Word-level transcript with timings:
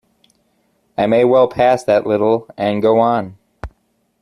I 0.97 1.05
may 1.05 1.25
well 1.25 1.47
pass 1.47 1.83
that 1.83 2.07
little 2.07 2.49
and 2.57 2.81
go 2.81 2.97
on. 2.97 3.37